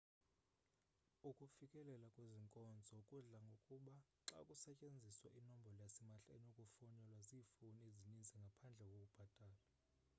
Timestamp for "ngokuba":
3.45-3.95